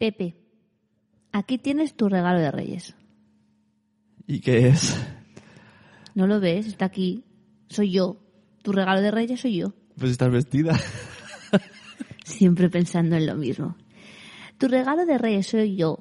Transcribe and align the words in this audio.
Pepe, 0.00 0.34
aquí 1.30 1.58
tienes 1.58 1.94
tu 1.94 2.08
regalo 2.08 2.40
de 2.40 2.50
Reyes. 2.50 2.94
¿Y 4.26 4.40
qué 4.40 4.68
es? 4.68 4.98
¿No 6.14 6.26
lo 6.26 6.40
ves? 6.40 6.66
Está 6.66 6.86
aquí. 6.86 7.22
Soy 7.68 7.92
yo. 7.92 8.16
Tu 8.62 8.72
regalo 8.72 9.02
de 9.02 9.10
Reyes 9.10 9.42
soy 9.42 9.56
yo. 9.56 9.74
Pues 9.98 10.12
estás 10.12 10.32
vestida. 10.32 10.74
Siempre 12.24 12.70
pensando 12.70 13.16
en 13.16 13.26
lo 13.26 13.34
mismo. 13.34 13.76
Tu 14.56 14.68
regalo 14.68 15.04
de 15.04 15.18
Reyes 15.18 15.48
soy 15.48 15.76
yo. 15.76 15.98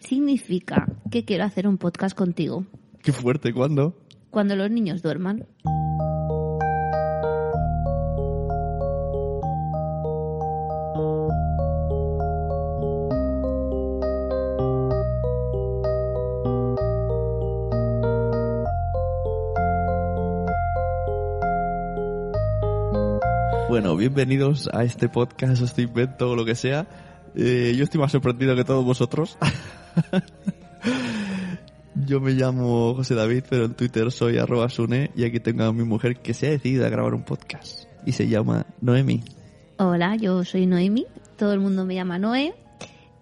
Significa 0.00 0.86
que 1.10 1.26
quiero 1.26 1.44
hacer 1.44 1.68
un 1.68 1.76
podcast 1.76 2.16
contigo. 2.16 2.64
Qué 3.02 3.12
fuerte, 3.12 3.52
¿cuándo? 3.52 3.98
Cuando 4.30 4.56
los 4.56 4.70
niños 4.70 5.02
duerman. 5.02 5.46
Bueno, 23.76 23.94
bienvenidos 23.94 24.70
a 24.72 24.84
este 24.84 25.10
podcast, 25.10 25.60
este 25.60 25.82
invento 25.82 26.30
o 26.30 26.34
lo 26.34 26.46
que 26.46 26.54
sea. 26.54 26.86
Eh, 27.34 27.74
yo 27.76 27.84
estoy 27.84 28.00
más 28.00 28.10
sorprendido 28.10 28.56
que 28.56 28.64
todos 28.64 28.82
vosotros. 28.82 29.36
yo 32.06 32.18
me 32.18 32.30
llamo 32.30 32.94
José 32.94 33.14
David, 33.14 33.44
pero 33.50 33.66
en 33.66 33.74
Twitter 33.74 34.10
soy 34.10 34.38
arroba 34.38 34.70
sune 34.70 35.10
y 35.14 35.24
aquí 35.24 35.40
tengo 35.40 35.64
a 35.64 35.74
mi 35.74 35.84
mujer 35.84 36.16
que 36.20 36.32
se 36.32 36.46
ha 36.46 36.50
decidido 36.52 36.86
a 36.86 36.88
grabar 36.88 37.12
un 37.12 37.24
podcast 37.24 37.84
y 38.06 38.12
se 38.12 38.26
llama 38.26 38.64
Noemi. 38.80 39.22
Hola, 39.76 40.16
yo 40.16 40.42
soy 40.42 40.64
Noemi. 40.64 41.04
Todo 41.36 41.52
el 41.52 41.60
mundo 41.60 41.84
me 41.84 41.96
llama 41.96 42.18
Noé 42.18 42.54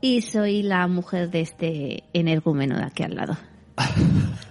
y 0.01 0.23
soy 0.23 0.63
la 0.63 0.87
mujer 0.87 1.31
de 1.31 1.41
este 1.41 2.05
energúmeno 2.13 2.77
de 2.77 2.85
aquí 2.85 3.03
al 3.03 3.17
lado. 3.17 3.37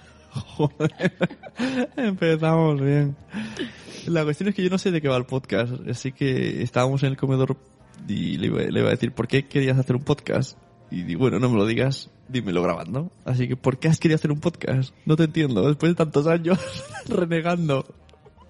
Joder, 0.55 1.13
empezamos 1.97 2.79
bien. 2.79 3.15
La 4.07 4.23
cuestión 4.23 4.49
es 4.49 4.55
que 4.55 4.63
yo 4.63 4.69
no 4.69 4.77
sé 4.77 4.91
de 4.91 5.01
qué 5.01 5.07
va 5.07 5.17
el 5.17 5.25
podcast, 5.25 5.73
así 5.89 6.11
que 6.11 6.61
estábamos 6.61 7.01
en 7.03 7.09
el 7.09 7.17
comedor 7.17 7.57
y 8.07 8.37
le 8.37 8.47
iba, 8.47 8.61
le 8.61 8.79
iba 8.79 8.89
a 8.89 8.91
decir, 8.91 9.11
¿por 9.13 9.27
qué 9.27 9.47
querías 9.47 9.77
hacer 9.77 9.95
un 9.95 10.03
podcast? 10.03 10.57
Y 10.91 11.03
di, 11.03 11.15
bueno, 11.15 11.39
no 11.39 11.49
me 11.49 11.57
lo 11.57 11.65
digas, 11.65 12.11
dímelo 12.27 12.61
grabando. 12.61 13.11
Así 13.25 13.47
que, 13.47 13.55
¿por 13.55 13.79
qué 13.79 13.87
has 13.87 13.99
querido 13.99 14.15
hacer 14.15 14.31
un 14.31 14.39
podcast? 14.39 14.93
No 15.05 15.15
te 15.15 15.23
entiendo, 15.23 15.67
después 15.67 15.91
de 15.91 15.95
tantos 15.95 16.27
años 16.27 16.59
renegando. 17.07 17.85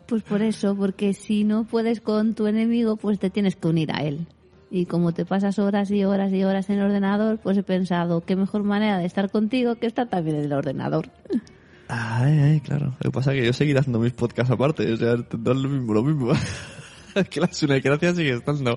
Pues 0.07 0.23
por 0.23 0.41
eso, 0.41 0.75
porque 0.75 1.13
si 1.13 1.45
no 1.45 1.63
puedes 1.63 2.01
con 2.01 2.35
tu 2.35 2.47
enemigo, 2.47 2.97
pues 2.97 3.19
te 3.19 3.29
tienes 3.29 3.55
que 3.55 3.67
unir 3.67 3.91
a 3.93 4.03
él. 4.03 4.27
Y 4.69 4.87
como 4.87 5.13
te 5.13 5.23
pasas 5.23 5.59
horas 5.59 5.89
y 5.91 6.03
horas 6.03 6.33
y 6.33 6.43
horas 6.43 6.69
en 6.69 6.79
el 6.79 6.85
ordenador, 6.85 7.37
pues 7.37 7.57
he 7.57 7.63
pensado, 7.63 8.21
qué 8.21 8.35
mejor 8.35 8.63
manera 8.63 8.97
de 8.97 9.05
estar 9.05 9.29
contigo 9.29 9.75
que 9.75 9.85
estar 9.85 10.09
también 10.09 10.37
en 10.37 10.45
el 10.45 10.53
ordenador. 10.53 11.09
Ay, 11.87 12.39
ay, 12.39 12.59
claro. 12.61 12.87
Lo 12.99 13.09
que 13.09 13.11
pasa 13.11 13.33
es 13.33 13.39
que 13.41 13.45
yo 13.47 13.53
seguiré 13.53 13.79
haciendo 13.79 13.99
mis 13.99 14.13
podcasts 14.13 14.51
aparte, 14.51 14.91
o 14.93 14.97
sea, 14.97 15.15
no 15.15 15.51
es 15.51 15.57
lo 15.57 15.69
mismo, 15.69 15.93
lo 15.93 16.03
mismo. 16.03 16.31
que 17.29 17.39
la 17.39 17.79
gracia 17.79 18.13
sigue 18.15 18.33
estando. 18.33 18.75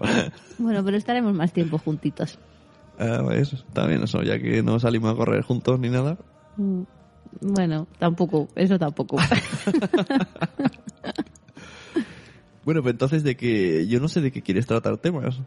Bueno, 0.59 0.85
pero 0.85 0.97
estaremos 0.97 1.33
más 1.35 1.53
tiempo 1.53 1.79
juntitos. 1.79 2.39
Ah, 2.99 3.23
eso, 3.33 3.57
está 3.57 3.87
bien 3.87 4.03
eso, 4.03 4.23
ya 4.23 4.39
que 4.39 4.63
no 4.63 4.79
salimos 4.81 5.13
a 5.13 5.17
correr 5.17 5.43
juntos 5.43 5.79
ni 5.81 5.89
nada. 5.91 6.19
Mm, 6.57 6.83
Bueno, 7.41 7.87
tampoco, 7.99 8.49
eso 8.57 8.79
tampoco. 8.79 9.17
Bueno, 12.65 12.83
pues 12.83 12.95
entonces 12.95 13.23
de 13.23 13.37
que 13.37 13.87
yo 13.87 14.01
no 14.01 14.09
sé 14.09 14.21
de 14.21 14.33
qué 14.33 14.43
quieres 14.43 14.67
tratar 14.67 14.97
temas. 14.99 15.39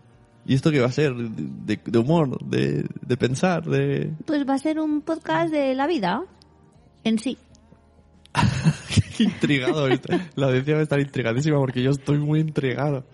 ¿Y 0.45 0.53
esto 0.55 0.71
qué 0.71 0.79
va 0.79 0.87
a 0.87 0.91
ser? 0.91 1.13
¿De, 1.13 1.75
de- 1.75 1.81
de 1.83 1.99
humor? 1.99 2.41
De, 2.45 2.85
¿De 3.05 3.17
pensar? 3.17 3.65
¿De...? 3.65 4.13
Pues 4.25 4.47
va 4.47 4.53
a 4.53 4.57
ser 4.57 4.79
un 4.79 5.01
podcast 5.01 5.51
de 5.51 5.75
la 5.75 5.85
vida 5.85 6.23
en 7.03 7.19
sí. 7.19 7.37
Qué 9.17 9.23
intrigado. 9.23 9.87
La 10.35 10.47
audiencia 10.47 10.75
va 10.75 10.79
a 10.81 10.83
estar 10.83 10.99
intrigadísima 10.99 11.57
porque 11.57 11.81
yo 11.81 11.91
estoy 11.91 12.17
muy 12.17 12.39
intrigado. 12.39 13.05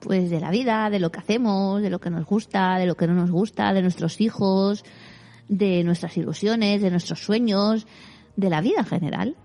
Pues 0.00 0.30
de 0.30 0.40
la 0.40 0.50
vida, 0.50 0.88
de 0.90 0.98
lo 0.98 1.10
que 1.10 1.20
hacemos, 1.20 1.82
de 1.82 1.90
lo 1.90 2.00
que 2.00 2.10
nos 2.10 2.24
gusta, 2.24 2.78
de 2.78 2.86
lo 2.86 2.96
que 2.96 3.06
no 3.06 3.14
nos 3.14 3.30
gusta, 3.30 3.72
de 3.74 3.82
nuestros 3.82 4.20
hijos, 4.20 4.84
de 5.48 5.84
nuestras 5.84 6.16
ilusiones, 6.16 6.80
de 6.80 6.90
nuestros 6.90 7.20
sueños, 7.20 7.86
de 8.36 8.50
la 8.50 8.60
vida 8.60 8.78
en 8.78 8.86
general. 8.86 9.36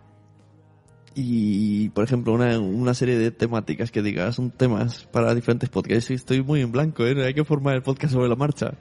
Y, 1.17 1.90
por 1.90 2.03
ejemplo, 2.03 2.34
una, 2.34 2.59
una 2.59 2.94
serie 2.94 3.17
de 3.17 3.31
temáticas 3.31 3.90
que 3.90 4.02
digas, 4.02 4.35
son 4.35 4.52
temas 4.52 5.06
para 5.06 5.34
diferentes 5.34 5.69
podcasts. 5.69 6.12
Estoy 6.12 6.44
muy 6.44 6.62
en 6.62 6.72
blanco, 6.72 7.06
¿eh? 7.06 7.25
Hay 7.25 7.34
que 7.34 7.46
formar 7.46 7.75
el 7.75 7.84
podcast 7.84 8.13
sobre 8.13 8.28
la 8.28 8.35
marcha. 8.35 8.73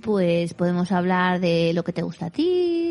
Pues 0.00 0.54
podemos 0.54 0.92
hablar 0.92 1.40
de 1.40 1.72
lo 1.74 1.82
que 1.82 1.92
te 1.92 2.02
gusta 2.02 2.26
a 2.26 2.30
ti, 2.30 2.87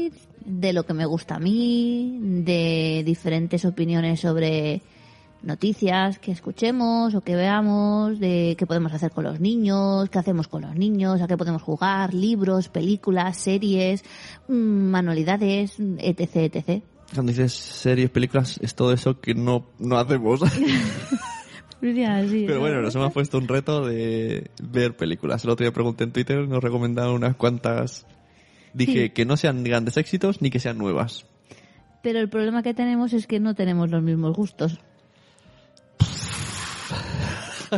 de 0.48 0.72
lo 0.72 0.86
que 0.86 0.94
me 0.94 1.06
gusta 1.06 1.36
a 1.36 1.40
mí, 1.40 2.18
de 2.22 3.04
diferentes 3.06 3.66
opiniones 3.66 4.22
sobre 4.22 4.82
noticias 5.44 6.20
que 6.20 6.32
escuchemos 6.32 7.14
o 7.14 7.22
que 7.22 7.36
veamos, 7.36 8.20
de 8.20 8.56
qué 8.58 8.66
podemos 8.66 8.94
hacer 8.94 9.12
con 9.12 9.26
los 9.26 9.42
niños, 9.42 10.10
qué 10.10 10.20
hacemos 10.20 10.48
con 10.48 10.62
los 10.62 10.76
niños, 10.76 11.22
a 11.22 11.28
qué 11.28 11.38
podemos 11.38 11.62
jugar, 11.62 12.14
libros, 12.14 12.70
películas, 12.70 13.38
series, 13.38 14.04
mm, 14.48 14.54
manualidades, 14.54 15.76
etc, 15.80 16.56
etc. 16.56 16.84
Cuando 17.14 17.32
dices 17.32 17.54
series, 17.54 18.10
películas, 18.10 18.58
es 18.62 18.74
todo 18.74 18.94
eso 18.94 19.20
que 19.20 19.36
no, 19.36 19.68
no 19.80 19.98
hacemos. 19.98 20.42
Pero 21.80 22.60
bueno, 22.60 22.82
nos 22.82 22.96
hemos 22.96 23.14
puesto 23.14 23.38
un 23.38 23.48
reto 23.48 23.86
de 23.86 24.50
ver 24.64 24.98
películas. 24.98 25.44
El 25.44 25.52
otro 25.52 25.64
día 25.64 25.72
pregunté 25.72 26.06
en 26.06 26.12
Twitter, 26.12 26.48
nos 26.48 26.64
recomendaron 26.64 27.16
unas 27.16 27.36
cuantas. 27.36 28.08
Dije 28.78 29.06
Sí. 29.06 29.10
que 29.10 29.26
no 29.26 29.38
sean 29.38 29.64
grandes 29.64 29.98
éxitos 29.98 30.42
ni 30.42 30.52
que 30.52 30.60
sean 30.60 30.78
nuevas. 30.78 31.26
Pero 32.04 32.20
el 32.20 32.30
problema 32.30 32.62
que 32.62 32.76
tenemos 32.76 33.12
es 33.14 33.26
que 33.26 33.40
no 33.40 33.56
tenemos 33.56 33.90
los 33.90 34.04
mismos 34.04 34.36
gustos. 34.36 34.80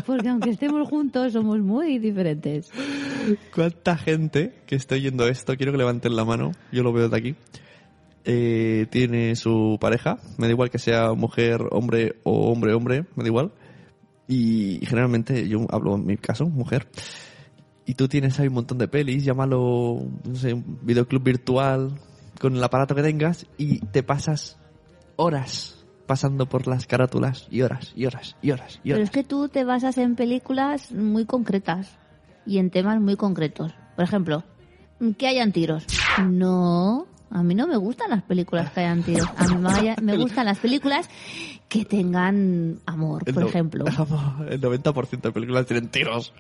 Porque 0.06 0.30
aunque 0.30 0.52
estemos 0.52 0.88
juntos, 0.88 1.34
somos 1.34 1.60
muy 1.60 1.98
diferentes. 1.98 2.70
¿Cuánta 3.56 3.98
gente 3.98 4.54
que 4.68 4.76
esté 4.76 4.96
oyendo 4.96 5.28
esto, 5.28 5.56
quiero 5.56 5.72
que 5.72 5.78
levanten 5.80 6.16
la 6.16 6.26
mano, 6.26 6.52
yo 6.72 6.84
lo 6.84 6.94
veo 6.94 7.10
de 7.10 7.18
aquí, 7.18 7.36
eh, 8.26 8.86
tiene 8.92 9.36
su 9.36 9.78
pareja, 9.80 10.18
me 10.38 10.48
da 10.48 10.52
igual 10.52 10.70
que 10.70 10.78
sea 10.80 11.14
mujer, 11.14 11.62
hombre 11.72 12.18
o 12.24 12.52
hombre, 12.52 12.74
hombre, 12.74 13.06
me 13.16 13.24
da 13.24 13.28
igual. 13.30 13.52
Y 14.28 14.80
generalmente 14.86 15.48
yo 15.48 15.66
hablo 15.72 15.96
en 15.96 16.06
mi 16.06 16.18
caso, 16.18 16.46
mujer. 16.46 16.88
Y 17.90 17.96
tú 17.96 18.08
tienes 18.08 18.40
ahí 18.40 18.50
un 18.50 18.54
montón 18.54 18.78
de 18.78 18.88
pelis, 18.88 19.26
llámalo, 19.26 20.04
no 20.24 20.36
sé, 20.36 20.54
un 20.54 20.78
videoclub 20.84 21.24
virtual, 21.24 22.00
con 22.40 22.56
el 22.56 22.64
aparato 22.64 22.94
que 22.94 23.02
tengas, 23.02 23.48
y 23.58 23.80
te 23.80 24.04
pasas 24.04 24.60
horas 25.16 25.84
pasando 26.06 26.48
por 26.48 26.68
las 26.68 26.86
carátulas, 26.86 27.48
y 27.50 27.64
horas, 27.64 27.92
y 27.96 28.06
horas, 28.06 28.36
y 28.44 28.52
horas, 28.52 28.76
y 28.84 28.90
Pero 28.90 28.98
horas. 28.98 29.10
es 29.10 29.12
que 29.12 29.24
tú 29.24 29.50
te 29.50 29.64
basas 29.64 29.98
en 29.98 30.16
películas 30.16 30.92
muy 30.92 31.26
concretas 31.26 31.98
y 32.46 32.60
en 32.60 32.70
temas 32.70 33.02
muy 33.02 33.16
concretos. 33.16 33.74
Por 33.96 34.06
ejemplo, 34.06 34.44
que 35.18 35.28
hayan 35.28 35.52
tiros. 35.52 35.88
No, 36.24 37.08
a 37.32 37.44
mí 37.44 37.54
no 37.56 37.68
me 37.68 37.78
gustan 37.78 38.10
las 38.10 38.24
películas 38.24 38.72
que 38.72 38.80
hayan 38.82 39.04
tiros. 39.04 39.28
A 39.38 39.48
mí 39.48 39.56
me, 40.02 40.18
gustan 40.18 40.46
las 40.46 40.58
películas 40.60 41.10
que 41.68 41.86
tengan 41.86 42.80
amor, 42.86 43.24
por 43.26 43.44
no- 43.44 43.48
ejemplo. 43.48 43.86
El 44.50 44.60
90% 44.62 45.22
de 45.22 45.32
películas 45.32 45.66
tienen 45.66 45.90
tiros. 45.90 46.34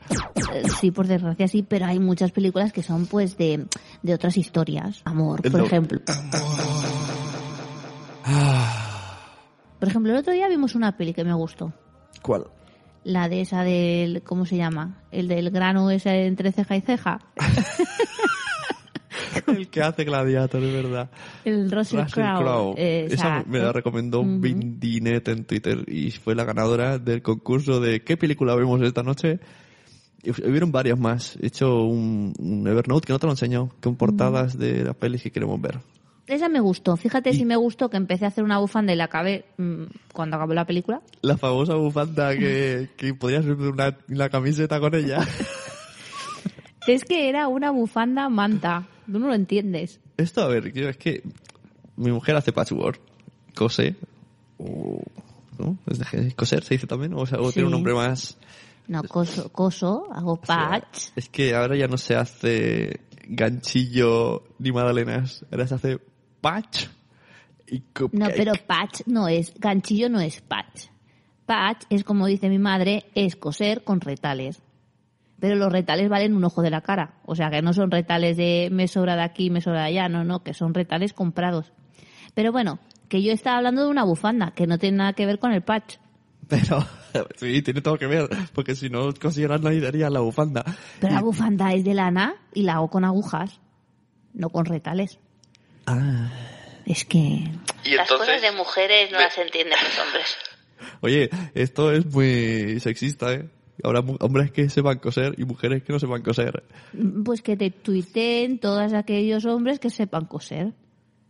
Eh, 0.53 0.63
Sí, 0.79 0.91
por 0.91 1.07
desgracia 1.07 1.47
sí, 1.47 1.63
pero 1.63 1.85
hay 1.85 1.99
muchas 1.99 2.31
películas 2.31 2.73
que 2.73 2.81
son 2.83 3.05
pues 3.05 3.37
de, 3.37 3.65
de 4.01 4.13
otras 4.13 4.37
historias. 4.37 5.01
Amor, 5.05 5.41
El 5.43 5.51
por 5.51 5.61
no- 5.61 5.67
ejemplo. 5.67 5.99
Por 9.79 9.87
ejemplo, 9.87 10.11
el 10.11 10.17
otro 10.19 10.33
día 10.33 10.47
vimos 10.49 10.75
una 10.75 10.97
peli 10.97 11.13
que 11.13 11.23
me 11.23 11.33
gustó. 11.33 11.73
¿Cuál? 12.21 12.47
La 13.03 13.29
de 13.29 13.41
esa 13.41 13.63
del, 13.63 14.23
¿cómo 14.23 14.45
se 14.45 14.57
llama? 14.57 15.03
El 15.11 15.27
del 15.29 15.51
grano 15.51 15.89
ese 15.89 16.25
entre 16.25 16.51
ceja 16.51 16.75
y 16.75 16.81
ceja. 16.81 17.19
El 19.57 19.67
que 19.69 19.81
hace 19.81 20.03
Gladiator, 20.03 20.61
es 20.63 20.73
verdad. 20.73 21.09
El 21.45 21.69
Russell, 21.71 21.99
Russell 22.01 22.23
Crowe. 22.23 22.39
Crowe. 22.41 22.75
Eh, 22.77 23.07
Esa 23.11 23.43
me 23.47 23.59
la 23.59 23.71
recomendó 23.71 24.21
Ujú. 24.21 24.39
Vindinet 24.39 25.27
en 25.29 25.45
Twitter 25.45 25.83
y 25.87 26.11
fue 26.11 26.35
la 26.35 26.43
ganadora 26.45 26.97
del 26.99 27.21
concurso 27.21 27.79
de 27.79 28.01
¿qué 28.03 28.17
película 28.17 28.55
vemos 28.55 28.81
esta 28.81 29.03
noche? 29.03 29.39
Hubieron 30.25 30.71
varias 30.71 30.99
más. 30.99 31.37
He 31.41 31.47
hecho 31.47 31.83
un, 31.83 32.33
un 32.39 32.67
Evernote 32.67 33.07
que 33.07 33.13
no 33.13 33.19
te 33.19 33.25
lo 33.27 33.31
enseño, 33.33 33.69
con 33.81 33.95
portadas 33.95 34.57
de 34.57 34.83
las 34.83 34.95
pelis 34.95 35.23
que 35.23 35.31
queremos 35.31 35.59
ver. 35.61 35.79
Esa 36.27 36.47
me 36.49 36.59
gustó. 36.59 36.95
Fíjate 36.97 37.31
Y- 37.31 37.33
si 37.35 37.45
me 37.45 37.55
gustó 37.55 37.89
que 37.89 37.97
empecé 37.97 38.25
a 38.25 38.27
hacer 38.27 38.43
una 38.43 38.59
bufanda 38.59 38.93
y 38.93 38.95
la 38.97 39.05
acabé 39.05 39.45
mm, 39.57 39.83
cuando 40.13 40.35
acabó 40.35 40.53
la 40.53 40.65
película. 40.65 41.01
La 41.21 41.37
famosa 41.37 41.73
bufanda 41.75 42.35
que, 42.37 42.89
que 42.97 43.13
podrías 43.15 43.45
ver 43.45 43.55
una, 43.57 43.97
una 44.09 44.29
camiseta 44.29 44.79
con 44.79 44.93
ella. 44.93 45.25
Es 46.87 47.03
que 47.03 47.29
era 47.29 47.47
una 47.47 47.71
bufanda 47.71 48.29
manta. 48.29 48.87
Tú 49.11 49.19
no 49.19 49.27
lo 49.27 49.33
entiendes. 49.33 49.99
Esto, 50.17 50.41
a 50.41 50.47
ver, 50.47 50.71
yo- 50.73 50.89
es 50.89 50.97
que 50.97 51.23
mi 51.95 52.11
mujer 52.11 52.35
hace 52.35 52.51
patchwork, 52.51 52.99
cose, 53.55 53.95
o, 54.57 55.01
¿no? 55.57 55.77
Coser 56.35 56.63
se 56.63 56.75
dice 56.75 56.87
también, 56.87 57.13
o, 57.13 57.25
sea, 57.25 57.39
o 57.39 57.47
Sí. 57.47 57.53
tiene 57.55 57.67
un 57.67 57.71
nombre 57.73 57.93
más, 57.93 58.37
No, 58.87 59.03
coso, 59.03 59.49
coso, 59.51 60.07
hago 60.11 60.33
O 60.33 60.45
sea, 60.45 60.69
patch. 60.69 61.09
es 61.15 61.29
que 61.29 61.53
ahora 61.55 61.75
ya 61.75 61.87
no 61.87 61.97
se 61.97 62.15
hace 62.15 63.01
ganchillo 63.27 64.43
ni 64.59 64.71
magdalenas. 64.71 65.45
Ahora 65.51 65.67
se 65.67 65.75
hace 65.75 65.99
patch 66.41 66.85
y 67.67 67.79
cupcake. 67.81 68.13
No, 68.19 68.27
pero 68.35 68.53
patch 68.65 69.01
no 69.05 69.27
es, 69.27 69.53
ganchillo 69.59 70.09
no 70.09 70.19
es 70.19 70.41
patch. 70.41 70.85
Patch 71.45 71.83
es 71.89 72.03
como 72.03 72.25
dice 72.27 72.49
mi 72.49 72.57
madre, 72.59 73.05
es 73.15 73.35
coser 73.35 73.83
con 73.83 74.01
retales. 74.01 74.61
Pero 75.39 75.55
los 75.55 75.71
retales 75.71 76.09
valen 76.09 76.35
un 76.35 76.43
ojo 76.43 76.61
de 76.61 76.69
la 76.69 76.81
cara. 76.81 77.13
O 77.25 77.35
sea 77.35 77.49
que 77.49 77.61
no 77.61 77.73
son 77.73 77.91
retales 77.91 78.37
de 78.37 78.69
me 78.71 78.87
sobra 78.87 79.15
de 79.15 79.23
aquí, 79.23 79.49
me 79.49 79.61
sobra 79.61 79.81
de 79.81 79.87
allá, 79.87 80.09
no, 80.09 80.23
no, 80.23 80.43
que 80.43 80.53
son 80.53 80.73
retales 80.73 81.13
comprados. 81.13 81.71
Pero 82.33 82.51
bueno, 82.51 82.79
que 83.07 83.23
yo 83.23 83.31
estaba 83.31 83.57
hablando 83.57 83.83
de 83.83 83.89
una 83.89 84.03
bufanda, 84.03 84.51
que 84.51 84.67
no 84.67 84.77
tiene 84.77 84.97
nada 84.97 85.13
que 85.13 85.25
ver 85.25 85.39
con 85.39 85.51
el 85.51 85.61
patch. 85.61 85.97
Pero 86.47 86.85
sí, 87.37 87.61
tiene 87.61 87.81
todo 87.81 87.97
que 87.97 88.07
ver, 88.07 88.29
porque 88.53 88.75
si 88.75 88.89
no 88.89 89.13
consiguieran 89.13 89.61
nadie 89.61 89.81
daría 89.81 90.09
la 90.09 90.19
bufanda. 90.19 90.65
Pero 90.99 91.13
la 91.13 91.21
bufanda 91.21 91.73
es 91.73 91.83
de 91.83 91.93
lana 91.93 92.35
y 92.53 92.63
la 92.63 92.75
hago 92.75 92.89
con 92.89 93.05
agujas, 93.05 93.59
no 94.33 94.49
con 94.49 94.65
retales. 94.65 95.19
Ah. 95.85 96.29
Es 96.85 97.05
que... 97.05 97.51
Y 97.85 97.95
Las 97.95 98.09
cosas 98.09 98.41
de 98.41 98.51
mujeres 98.51 99.11
no 99.11 99.19
las 99.19 99.37
entienden 99.37 99.77
los 99.83 99.99
hombres. 99.99 100.37
Oye, 101.01 101.29
esto 101.53 101.91
es 101.91 102.05
muy 102.05 102.79
sexista, 102.79 103.33
¿eh? 103.33 103.49
Habrá 103.83 103.99
hombres 104.19 104.51
que 104.51 104.69
sepan 104.69 104.99
coser 104.99 105.35
y 105.37 105.45
mujeres 105.45 105.83
que 105.83 105.93
no 105.93 105.99
sepan 105.99 106.21
coser. 106.21 106.63
Pues 107.23 107.41
que 107.41 107.55
te 107.57 107.69
tuiteen 107.71 108.59
todos 108.59 108.93
aquellos 108.93 109.45
hombres 109.45 109.79
que 109.79 109.89
sepan 109.89 110.25
coser. 110.25 110.73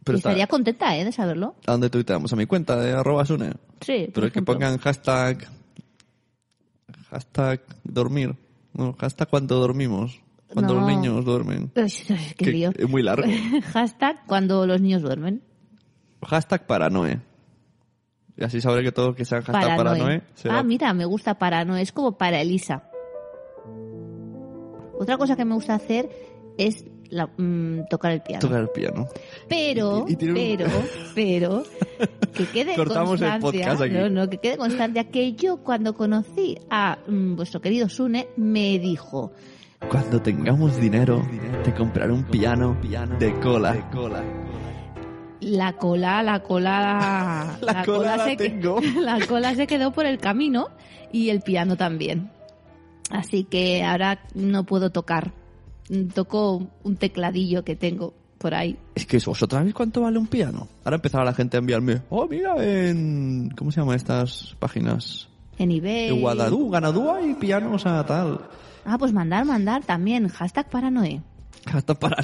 Pero 0.04 0.18
y 0.18 0.20
estaría 0.20 0.48
contenta, 0.48 0.98
¿eh? 0.98 1.06
De 1.06 1.12
saberlo. 1.12 1.56
¿A 1.68 1.74
dónde 1.74 1.90
tuiteamos? 1.90 2.32
A 2.34 2.36
mi 2.36 2.46
cuenta 2.46 2.76
de 2.78 2.94
arroba 2.94 3.26
sune. 3.26 3.52
Sí, 3.82 4.10
Pero 4.14 4.28
es 4.28 4.34
que 4.34 4.42
pongan 4.42 4.78
hashtag... 4.80 5.48
Hashtag 7.12 7.62
dormir. 7.84 8.36
No, 8.74 8.94
hashtag 9.00 9.30
cuando 9.30 9.60
dormimos. 9.60 10.20
Cuando 10.48 10.74
No. 10.76 10.82
los 10.82 10.90
niños 10.90 11.26
duermen. 11.26 11.72
Uy, 11.76 11.94
qué 12.38 12.46
Que 12.46 12.52
lío. 12.52 12.72
es 12.76 12.90
muy 12.90 13.04
largo. 13.04 13.28
Hashtag 13.74 14.26
cuando 14.26 14.66
los 14.66 14.82
niños 14.82 15.02
duermen. 15.02 15.44
Hashtag 16.26 16.66
paranoe. 16.66 17.20
Y 18.40 18.44
así 18.46 18.62
sabré 18.62 18.84
que 18.84 18.92
todo 18.94 19.14
que 19.14 19.26
sean 19.26 19.42
hashtag 19.44 19.76
Paranoe. 19.76 19.98
paranoe 20.00 20.22
será... 20.34 20.60
Ah, 20.60 20.64
mira, 20.64 20.94
me 20.94 21.04
gusta 21.04 21.38
paranoe. 21.38 21.82
Es 21.82 21.92
como 21.92 22.18
para 22.18 22.40
Elisa. 22.40 22.84
Otra 24.98 25.18
cosa 25.18 25.36
que 25.36 25.44
me 25.46 25.56
gusta 25.56 25.76
hacer 25.76 26.10
es 26.58 26.86
la- 27.10 27.28
mm, 27.38 27.88
tocar 27.90 28.12
el 28.14 28.22
piano. 28.22 28.40
Tocar 28.42 28.62
el 28.62 28.70
piano. 28.70 29.08
Pero, 29.48 30.06
Y- 30.08 30.14
y 30.14 30.16
tiene 30.16 30.34
un- 30.34 30.58
pero, 30.58 30.84
pero, 31.16 31.64
que 32.34 32.46
quede 32.48 32.76
Cortamos 32.76 33.22
el 33.22 33.40
podcast 33.40 33.82
aquí. 33.82 33.94
no, 33.94 34.10
no, 34.10 34.30
que 34.30 34.38
quede 34.38 34.58
constancia 34.58 35.06
que 35.10 35.34
yo 35.34 35.58
cuando 35.58 35.94
conocí 35.94 36.58
a 36.70 36.98
mm, 37.08 37.36
vuestro 37.36 37.60
querido 37.62 37.90
Sune 37.90 38.28
me 38.38 38.78
dijo, 38.80 39.32
Cuando 39.90 40.22
tengamos 40.22 40.78
dinero, 40.80 41.26
te 41.64 41.74
compraré 41.74 42.12
un 42.14 42.24
piano 42.26 42.78
de 43.20 43.34
cola. 43.40 43.74
La 45.42 45.74
cola, 45.74 46.22
la 46.24 46.42
cola, 46.42 47.58
La 47.62 47.86
cola 47.86 48.18
la 48.18 48.26
se 48.26 48.38
que- 48.38 48.50
tengo. 48.50 48.80
la 49.02 49.26
cola 49.26 49.56
se 49.56 49.68
quedó 49.68 49.92
por 49.92 50.06
el 50.06 50.18
camino 50.20 50.68
y 51.12 51.30
el 51.30 51.42
piano 51.42 51.76
también. 51.78 52.30
Así 53.10 53.44
que 53.44 53.84
ahora 53.84 54.20
no 54.36 54.64
puedo 54.66 54.92
tocar. 54.92 55.32
Toco 56.14 56.68
un 56.84 56.96
tecladillo 56.98 57.64
que 57.64 57.76
tengo 57.76 58.14
por 58.38 58.54
ahí. 58.54 58.78
Es 58.96 59.06
que 59.08 59.18
vosotras 59.18 59.60
sabéis 59.62 59.74
cuánto 59.74 60.02
vale 60.02 60.20
un 60.20 60.28
piano. 60.28 60.68
Ahora 60.86 60.98
empezaba 60.98 61.26
la 61.26 61.34
gente 61.34 61.58
a 61.58 61.60
enviarme, 61.60 62.04
oh, 62.10 62.28
mira, 62.28 62.54
en... 62.64 63.50
¿Cómo 63.58 63.72
se 63.72 63.80
llaman 63.82 63.96
estas 63.96 64.56
páginas? 64.60 65.28
En 65.58 65.72
eBay. 65.72 66.10
En 66.10 66.22
Guadalú, 66.22 66.70
Ganadú 66.70 67.10
hay 67.10 67.34
pianos 67.34 67.86
a 67.88 68.06
tal. 68.06 68.40
Ah, 68.86 68.98
pues 68.98 69.12
mandar, 69.12 69.44
mandar 69.46 69.84
también. 69.84 70.28
Hashtag 70.30 70.70
paranoe. 70.70 71.22
Hasta 71.74 71.96
para 71.96 72.18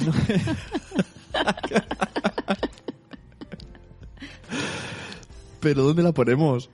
Pero 5.66 5.82
¿dónde 5.82 6.04
la 6.04 6.12
ponemos? 6.12 6.70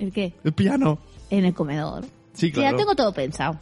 ¿El 0.00 0.12
qué? 0.12 0.32
El 0.42 0.52
piano. 0.52 0.98
En 1.30 1.44
el 1.44 1.54
comedor. 1.54 2.04
Sí, 2.32 2.50
claro. 2.50 2.72
ya 2.72 2.76
tengo 2.76 2.96
todo 2.96 3.12
pensado. 3.12 3.56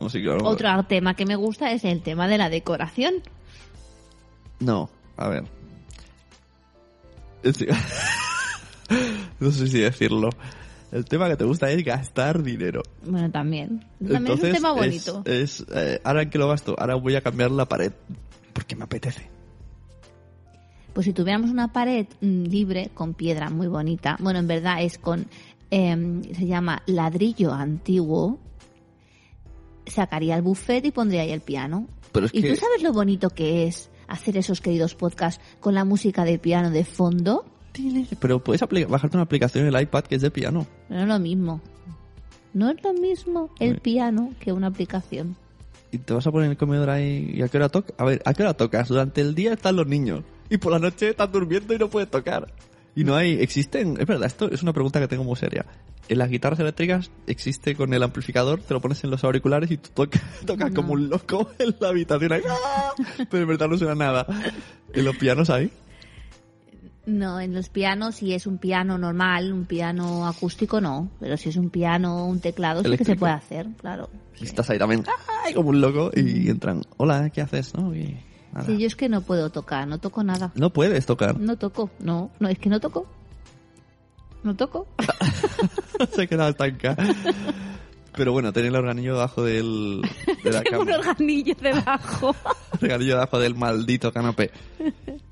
No, 0.00 0.08
sí, 0.08 0.22
claro. 0.22 0.44
Otro 0.46 0.68
tema 0.84 1.16
que 1.16 1.26
me 1.26 1.34
gusta 1.34 1.72
es 1.72 1.84
el 1.84 2.00
tema 2.00 2.28
de 2.28 2.38
la 2.38 2.48
decoración. 2.48 3.14
No, 4.60 4.88
a 5.16 5.28
ver. 5.28 5.42
No 9.40 9.50
sé 9.50 9.66
si 9.66 9.80
decirlo. 9.80 10.28
El 10.92 11.04
tema 11.04 11.28
que 11.28 11.36
te 11.36 11.42
gusta 11.44 11.68
es 11.72 11.84
gastar 11.84 12.40
dinero. 12.44 12.84
Bueno, 13.04 13.32
también. 13.32 13.80
También 13.98 14.16
Entonces, 14.18 14.44
es 14.44 14.50
un 14.50 14.56
tema 14.56 14.68
es- 14.74 14.76
bonito. 14.76 15.22
Es, 15.24 15.66
eh, 15.74 16.00
ahora 16.04 16.22
en 16.22 16.30
que 16.30 16.38
lo 16.38 16.46
gasto, 16.46 16.76
ahora 16.78 16.94
voy 16.94 17.16
a 17.16 17.20
cambiar 17.20 17.50
la 17.50 17.66
pared 17.66 17.90
porque 18.52 18.76
me 18.76 18.84
apetece. 18.84 19.31
Pues 20.92 21.06
si 21.06 21.12
tuviéramos 21.12 21.50
una 21.50 21.72
pared 21.72 22.06
mm, 22.20 22.44
libre 22.44 22.90
con 22.94 23.14
piedra 23.14 23.50
muy 23.50 23.66
bonita, 23.66 24.16
bueno, 24.20 24.38
en 24.38 24.46
verdad 24.46 24.82
es 24.82 24.98
con, 24.98 25.26
em, 25.70 26.22
se 26.22 26.46
llama 26.46 26.82
ladrillo 26.86 27.52
antiguo, 27.52 28.38
sacaría 29.86 30.36
el 30.36 30.42
buffet 30.42 30.84
y 30.84 30.90
pondría 30.90 31.22
ahí 31.22 31.32
el 31.32 31.40
piano. 31.40 31.86
Pero 32.12 32.26
es 32.26 32.34
¿Y 32.34 32.42
que 32.42 32.50
tú 32.50 32.56
sabes 32.56 32.82
lo 32.82 32.92
bonito 32.92 33.30
que 33.30 33.66
es 33.66 33.90
hacer 34.06 34.36
esos 34.36 34.60
queridos 34.60 34.94
podcasts 34.94 35.42
con 35.60 35.74
la 35.74 35.84
música 35.84 36.24
de 36.24 36.38
piano 36.38 36.70
de 36.70 36.84
fondo? 36.84 37.46
pero 38.20 38.38
puedes 38.44 38.60
bajarte 38.60 39.16
una 39.16 39.24
aplicación 39.24 39.66
en 39.66 39.74
el 39.74 39.82
iPad 39.82 40.04
que 40.04 40.16
es 40.16 40.22
de 40.22 40.30
piano. 40.30 40.66
No 40.90 41.00
es 41.00 41.08
lo 41.08 41.18
mismo. 41.18 41.60
No 42.52 42.70
es 42.70 42.82
lo 42.82 42.92
mismo 42.92 43.48
el 43.58 43.80
piano 43.80 44.34
que 44.40 44.52
una 44.52 44.66
aplicación. 44.66 45.36
Y 45.90 45.98
te 45.98 46.12
vas 46.12 46.26
a 46.26 46.30
poner 46.30 46.46
en 46.46 46.50
el 46.52 46.56
comedor 46.58 46.90
ahí 46.90 47.32
y 47.34 47.42
a 47.42 47.48
qué 47.48 47.56
hora 47.56 47.68
toca. 47.70 47.94
A 47.96 48.04
ver, 48.04 48.22
¿a 48.24 48.34
qué 48.34 48.42
hora 48.42 48.54
tocas? 48.54 48.88
Durante 48.88 49.20
el 49.22 49.34
día 49.34 49.54
están 49.54 49.76
los 49.76 49.86
niños 49.86 50.22
y 50.52 50.58
por 50.58 50.72
la 50.72 50.78
noche 50.78 51.08
están 51.10 51.32
durmiendo 51.32 51.74
y 51.74 51.78
no 51.78 51.88
puedes 51.88 52.10
tocar. 52.10 52.52
Y 52.94 53.04
no 53.04 53.16
hay, 53.16 53.32
existen, 53.40 53.96
es 53.98 54.06
verdad, 54.06 54.26
esto 54.26 54.50
es 54.50 54.62
una 54.62 54.72
pregunta 54.72 55.00
que 55.00 55.08
tengo 55.08 55.24
muy 55.24 55.36
seria. 55.36 55.64
En 56.08 56.18
las 56.18 56.28
guitarras 56.28 56.60
eléctricas 56.60 57.10
existe 57.26 57.74
con 57.74 57.94
el 57.94 58.02
amplificador, 58.02 58.60
te 58.60 58.74
lo 58.74 58.80
pones 58.82 59.02
en 59.04 59.10
los 59.10 59.24
auriculares 59.24 59.70
y 59.70 59.78
tú 59.78 59.88
toca- 59.94 60.20
tocas 60.46 60.70
No. 60.70 60.76
como 60.76 60.92
un 60.92 61.08
loco 61.08 61.50
en 61.58 61.74
la 61.80 61.88
habitación 61.88 62.32
ahí. 62.32 62.42
¡ah! 62.48 62.92
Pero 63.30 63.42
en 63.44 63.48
verdad 63.48 63.68
no 63.68 63.78
suena 63.78 63.94
nada. 63.94 64.26
En 64.92 65.04
los 65.06 65.16
pianos 65.16 65.48
hay. 65.48 65.70
No, 67.04 67.40
en 67.40 67.52
los 67.54 67.68
pianos, 67.68 68.16
si 68.16 68.32
es 68.32 68.46
un 68.46 68.58
piano 68.58 68.96
normal, 68.96 69.52
un 69.52 69.64
piano 69.64 70.26
acústico, 70.28 70.80
no. 70.80 71.10
Pero 71.18 71.36
si 71.36 71.48
es 71.48 71.56
un 71.56 71.68
piano, 71.70 72.26
un 72.26 72.38
teclado, 72.40 72.82
sí 72.84 72.96
que 72.96 73.04
se 73.04 73.16
puede 73.16 73.32
hacer, 73.32 73.66
claro. 73.80 74.08
Y 74.40 74.44
estás 74.44 74.70
ahí 74.70 74.78
también, 74.78 75.04
¡ay! 75.44 75.52
como 75.54 75.70
un 75.70 75.80
loco 75.80 76.10
y 76.14 76.48
entran, 76.48 76.82
hola, 76.98 77.30
¿qué 77.30 77.40
haces? 77.40 77.74
No, 77.74 77.92
Y 77.94 78.16
nada. 78.52 78.66
Sí, 78.66 78.78
yo 78.78 78.86
es 78.86 78.96
que 78.96 79.08
no 79.08 79.22
puedo 79.22 79.50
tocar, 79.50 79.86
no 79.88 79.98
toco 79.98 80.22
nada. 80.22 80.52
No 80.54 80.70
puedes 80.70 81.06
tocar. 81.06 81.38
No 81.38 81.56
toco, 81.56 81.90
no, 81.98 82.30
no, 82.38 82.48
es 82.48 82.58
que 82.58 82.68
no 82.68 82.80
toco. 82.80 83.06
No 84.42 84.56
toco. 84.56 84.86
se 86.12 86.22
ha 86.22 86.26
quedado 86.26 86.50
estanca. 86.50 86.96
Pero 88.14 88.32
bueno, 88.32 88.52
tener 88.52 88.68
el 88.68 88.76
organillo 88.76 89.14
debajo 89.14 89.42
del, 89.42 90.02
de 90.44 90.52
la 90.52 90.60
Tengo 90.64 90.82
un 90.82 90.86
cama. 90.88 90.98
organillo 90.98 91.54
debajo. 91.60 92.34
El 92.72 92.78
organillo 92.82 93.14
debajo 93.14 93.38
del 93.38 93.54
maldito 93.54 94.12
canapé. 94.12 94.50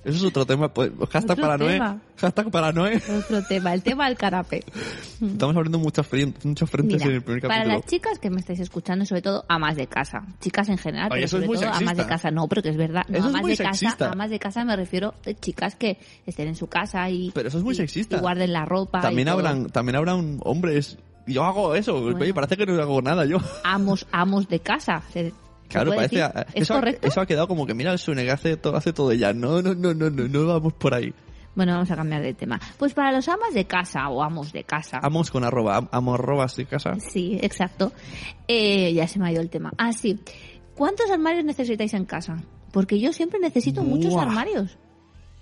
Eso 0.03 0.17
es 0.17 0.25
otro 0.25 0.47
tema. 0.47 0.73
Pues, 0.73 0.91
hashtag 1.11 1.33
Otro 1.33 1.43
paranoe. 1.43 1.73
tema. 1.75 2.01
Hashtag 2.17 2.51
paranoe. 2.51 3.03
Otro 3.19 3.43
tema, 3.47 3.75
el 3.75 3.83
tema 3.83 4.07
del 4.09 4.17
canapé. 4.17 4.65
Estamos 5.21 5.55
abriendo 5.57 5.79
muchos 5.79 6.07
frentes, 6.07 6.43
muchos 6.47 6.71
frentes 6.71 6.99
Mira, 7.01 7.11
en 7.11 7.17
el 7.17 7.23
primer 7.23 7.43
para 7.43 7.55
capítulo. 7.57 7.77
las 7.77 7.87
chicas 7.87 8.19
que 8.19 8.31
me 8.31 8.41
estáis 8.41 8.61
escuchando, 8.61 9.05
sobre 9.05 9.21
todo 9.23 9.45
amas 9.49 9.77
de 9.77 9.87
casa, 9.87 10.25
chicas 10.41 10.69
en 10.71 10.79
general, 10.79 11.09
Oye, 11.13 11.17
pero 11.17 11.27
eso 11.27 11.37
es 11.37 11.43
sobre 11.45 11.47
muy 11.49 11.57
todo 11.59 11.75
amas 11.75 11.97
de 11.99 12.07
casa, 12.07 12.31
no, 12.31 12.49
pero 12.49 12.63
que 12.63 12.71
es 12.71 12.77
verdad, 12.79 13.03
no, 13.09 13.19
Eso 13.19 13.27
es 13.27 13.35
amas 13.35 13.43
muy 13.43 13.51
de 13.57 13.57
casa, 13.65 13.97
amas 14.11 14.31
de 14.31 14.39
casa 14.39 14.65
me 14.65 14.77
refiero 14.77 15.13
a 15.27 15.33
chicas 15.35 15.77
que 15.77 15.99
estén 16.27 16.49
en 16.49 16.55
su 16.57 16.67
casa 16.69 17.11
y 17.11 17.31
Pero 17.35 17.49
eso 17.49 17.59
es 17.59 17.65
muy 17.65 17.73
y- 17.75 17.77
sexista. 17.77 18.17
y 18.17 18.21
guarden 18.21 18.55
la 18.55 18.65
ropa. 18.65 19.01
y 19.01 19.03
También 19.03 19.27
todo. 19.29 19.37
habrán, 19.39 19.67
también 19.69 19.97
habrán 19.97 20.39
hombres. 20.45 20.97
Yo 21.27 21.45
hago 21.45 21.75
eso. 21.75 21.97
Oye, 21.97 22.35
parece 22.35 22.57
que 22.57 22.67
no 22.67 22.81
hago 22.81 23.01
nada 23.03 23.25
yo. 23.25 23.39
amos, 23.65 24.07
amos 24.13 24.49
de 24.49 24.61
casa. 24.61 25.03
Se- 25.13 25.33
Claro, 25.69 25.93
parece. 25.95 26.17
¿Es 26.17 26.63
eso, 26.65 26.75
ha- 26.75 26.79
correcto? 26.81 27.07
eso 27.07 27.21
ha 27.21 27.27
quedado 27.27 27.47
como 27.47 27.65
que 27.65 27.75
mira 27.75 27.93
el 27.93 27.99
Sune 28.01 28.25
que 28.25 28.33
hace 28.33 28.57
todo, 28.57 28.77
hace 28.77 28.93
todo 28.93 29.13
ella. 29.13 29.33
No, 29.33 29.63
no, 29.63 29.73
no, 29.75 29.95
no, 29.95 30.11
no, 30.11 30.27
no 30.27 30.47
vamos 30.47 30.73
por 30.73 30.95
ahí. 30.95 31.15
Bueno, 31.55 31.73
vamos 31.75 31.91
a 31.93 31.97
cambiar 31.97 32.23
de 32.23 32.35
tema. 32.35 32.59
Pues 32.77 32.93
para 32.93 33.13
los 33.13 33.29
amas 33.29 33.55
de 33.55 33.67
casa 33.67 34.09
o 34.09 34.23
amos 34.25 34.53
de 34.53 34.65
casa. 34.65 34.99
Amos 35.03 35.31
con 35.31 35.45
arroba, 35.45 35.77
am- 35.77 35.89
amo 35.93 36.15
arrobas 36.15 36.57
de 36.57 36.67
casa. 36.67 36.97
Sí, 36.99 37.39
exacto. 37.41 37.93
Eh, 38.49 38.93
ya 38.95 39.07
se 39.07 39.21
me 39.21 39.29
ha 39.29 39.33
ido 39.33 39.41
el 39.43 39.51
tema. 39.51 39.71
Ah, 39.79 39.93
sí. 39.93 40.19
¿Cuántos 40.75 41.09
armarios 41.11 41.45
necesitáis 41.45 41.95
en 41.95 42.05
casa? 42.05 42.37
Porque 42.73 42.99
yo 42.99 43.13
siempre 43.13 43.39
necesito 43.39 43.85
muchos 43.85 44.17
armarios. 44.17 44.77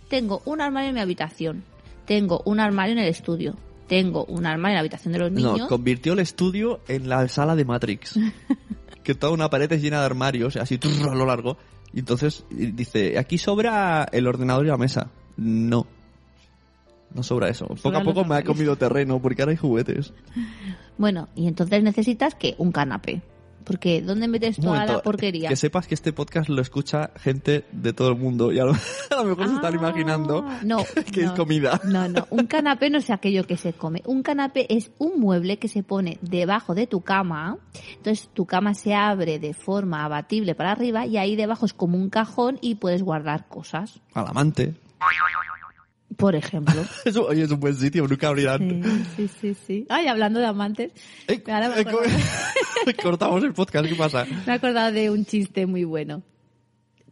Tengo 0.08 0.42
un 0.44 0.60
armario 0.60 0.88
en 0.90 0.94
mi 0.94 1.00
habitación. 1.00 1.64
Tengo 2.06 2.42
un 2.44 2.60
armario 2.60 2.92
en 2.92 2.98
el 3.00 3.08
estudio. 3.08 3.54
Tengo 3.88 4.24
un 4.26 4.46
armario 4.46 4.72
en 4.72 4.74
la 4.74 4.80
habitación 4.80 5.12
de 5.12 5.18
los 5.18 5.32
niños. 5.32 5.58
No, 5.58 5.68
convirtió 5.68 6.12
el 6.12 6.18
estudio 6.18 6.80
en 6.88 7.08
la 7.08 7.26
sala 7.28 7.56
de 7.56 7.64
Matrix. 7.64 8.18
que 9.02 9.14
toda 9.14 9.32
una 9.32 9.48
pared 9.48 9.72
es 9.72 9.80
llena 9.80 10.00
de 10.00 10.06
armarios, 10.06 10.56
así 10.56 10.78
a 10.82 11.14
lo 11.14 11.26
largo. 11.26 11.56
Y 11.92 12.00
entonces 12.00 12.44
dice, 12.50 13.18
aquí 13.18 13.38
sobra 13.38 14.06
el 14.12 14.26
ordenador 14.26 14.66
y 14.66 14.68
la 14.68 14.76
mesa. 14.76 15.10
No. 15.36 15.86
No 17.14 17.22
sobra 17.22 17.48
eso. 17.48 17.66
Poco 17.82 17.96
a 17.96 18.02
poco 18.02 18.24
me 18.24 18.36
ha 18.36 18.44
comido 18.44 18.76
terreno 18.76 19.20
porque 19.20 19.40
ahora 19.42 19.52
hay 19.52 19.56
juguetes. 19.56 20.12
Bueno, 20.98 21.28
y 21.34 21.46
entonces 21.48 21.82
necesitas 21.82 22.34
que 22.34 22.54
un 22.58 22.70
canapé. 22.70 23.22
Porque 23.68 24.02
¿dónde 24.02 24.26
metes 24.26 24.56
toda 24.56 24.72
momento, 24.72 24.92
la 24.94 25.02
porquería? 25.02 25.48
Que 25.48 25.54
sepas 25.56 25.86
que 25.86 25.94
este 25.94 26.12
podcast 26.12 26.48
lo 26.48 26.60
escucha 26.60 27.10
gente 27.20 27.66
de 27.70 27.92
todo 27.92 28.08
el 28.08 28.16
mundo 28.16 28.50
y 28.50 28.58
a 28.58 28.64
lo, 28.64 28.72
a 29.10 29.22
lo 29.22 29.24
mejor 29.24 29.48
se 29.48 29.54
están 29.54 29.74
Ah, 29.74 29.76
imaginando 29.76 30.44
no, 30.64 30.78
que 31.12 31.24
es 31.24 31.30
comida. 31.32 31.80
No, 31.84 32.08
no, 32.08 32.26
un 32.30 32.46
canapé 32.46 32.90
no 32.90 32.98
es 32.98 33.10
aquello 33.10 33.46
que 33.46 33.56
se 33.56 33.74
come. 33.74 34.02
Un 34.06 34.22
canapé 34.22 34.66
es 34.74 34.90
un 34.98 35.20
mueble 35.20 35.58
que 35.58 35.68
se 35.68 35.82
pone 35.82 36.18
debajo 36.22 36.74
de 36.74 36.86
tu 36.86 37.02
cama. 37.02 37.58
Entonces 37.96 38.28
tu 38.32 38.46
cama 38.46 38.74
se 38.74 38.94
abre 38.94 39.38
de 39.38 39.52
forma 39.54 40.04
abatible 40.04 40.54
para 40.54 40.72
arriba 40.72 41.06
y 41.06 41.18
ahí 41.18 41.36
debajo 41.36 41.66
es 41.66 41.74
como 41.74 41.98
un 41.98 42.08
cajón 42.08 42.58
y 42.62 42.76
puedes 42.76 43.02
guardar 43.02 43.46
cosas. 43.48 44.00
Al 44.14 44.26
amante. 44.26 44.74
Por 46.18 46.34
ejemplo. 46.34 46.74
Oye, 47.28 47.44
es 47.44 47.50
un 47.52 47.60
buen 47.60 47.74
sitio, 47.76 48.06
nunca 48.08 48.26
abrirán. 48.28 48.58
Sí, 49.16 49.28
sí, 49.28 49.30
sí, 49.40 49.56
sí. 49.66 49.86
Ay, 49.88 50.08
hablando 50.08 50.40
de 50.40 50.46
amantes, 50.46 50.90
Eh, 51.28 51.40
ahora 51.46 51.68
me 51.70 51.80
eh, 51.80 52.94
Cortamos 53.02 53.42
el 53.44 53.52
podcast, 53.54 53.86
¿qué 53.88 53.94
pasa? 53.94 54.24
me 54.46 54.52
he 54.52 54.56
acordado 54.56 54.90
de 54.92 55.10
un 55.10 55.24
chiste 55.24 55.64
muy 55.66 55.84
bueno. 55.84 56.22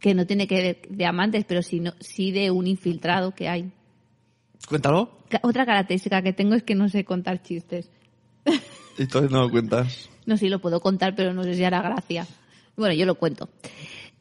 Que 0.01 0.13
no 0.13 0.27
tiene 0.27 0.45
que 0.45 0.55
ver 0.61 0.81
de 0.89 1.05
amantes, 1.05 1.45
pero 1.47 1.61
sí, 1.63 1.79
no- 1.79 1.93
sí 2.01 2.31
de 2.31 2.51
un 2.51 2.67
infiltrado 2.67 3.33
que 3.33 3.47
hay. 3.47 3.71
Cuéntalo. 4.67 5.09
Otra 5.41 5.65
característica 5.65 6.21
que 6.21 6.33
tengo 6.33 6.55
es 6.55 6.63
que 6.63 6.75
no 6.75 6.89
sé 6.89 7.05
contar 7.05 7.41
chistes. 7.41 7.89
Entonces 8.97 9.31
no 9.31 9.41
lo 9.43 9.49
cuentas. 9.49 10.09
No 10.25 10.35
si 10.35 10.49
lo 10.49 10.59
puedo 10.59 10.81
contar, 10.81 11.15
pero 11.15 11.33
no 11.33 11.43
sé 11.45 11.53
si 11.53 11.63
hará 11.63 11.81
gracia. 11.81 12.27
Bueno, 12.75 12.93
yo 12.93 13.05
lo 13.05 13.15
cuento. 13.15 13.49